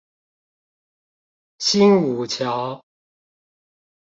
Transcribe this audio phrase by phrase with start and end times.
[1.59, 2.83] 新武橋